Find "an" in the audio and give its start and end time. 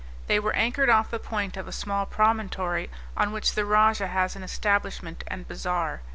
4.35-4.41